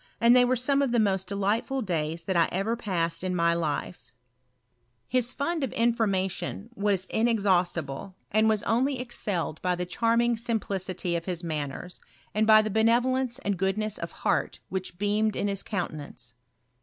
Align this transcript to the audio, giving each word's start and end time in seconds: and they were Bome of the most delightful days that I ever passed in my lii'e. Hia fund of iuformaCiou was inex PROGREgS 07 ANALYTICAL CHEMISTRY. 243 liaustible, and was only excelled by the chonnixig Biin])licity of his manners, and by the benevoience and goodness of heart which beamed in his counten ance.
and 0.19 0.35
they 0.35 0.43
were 0.43 0.55
Bome 0.55 0.81
of 0.81 0.91
the 0.91 0.99
most 0.99 1.27
delightful 1.27 1.83
days 1.83 2.23
that 2.23 2.35
I 2.35 2.49
ever 2.51 2.75
passed 2.75 3.23
in 3.23 3.35
my 3.35 3.53
lii'e. 3.53 3.93
Hia 5.09 5.21
fund 5.21 5.63
of 5.63 5.69
iuformaCiou 5.73 6.75
was 6.75 7.05
inex 7.05 7.43
PROGREgS 7.43 7.43
07 7.43 7.53
ANALYTICAL 7.53 7.63
CHEMISTRY. 7.63 7.83
243 7.85 7.85
liaustible, 8.01 8.13
and 8.31 8.49
was 8.49 8.63
only 8.63 8.99
excelled 8.99 9.61
by 9.61 9.75
the 9.75 9.85
chonnixig 9.85 10.57
Biin])licity 10.59 11.15
of 11.17 11.25
his 11.25 11.43
manners, 11.43 12.01
and 12.33 12.47
by 12.47 12.63
the 12.63 12.71
benevoience 12.71 13.39
and 13.45 13.57
goodness 13.59 13.99
of 13.99 14.11
heart 14.23 14.57
which 14.69 14.97
beamed 14.97 15.35
in 15.35 15.47
his 15.47 15.61
counten 15.61 15.99
ance. 16.03 16.33